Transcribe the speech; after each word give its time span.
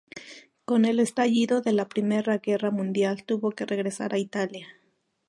Con 0.65 0.85
el 0.85 0.99
estallido 0.99 1.61
de 1.61 1.73
la 1.73 1.87
Primera 1.87 2.39
Guerra 2.39 2.71
Mundial, 2.71 3.23
tuvo 3.23 3.51
que 3.51 3.67
regresar 3.67 4.15
a 4.15 4.17
Italia. 4.17 4.67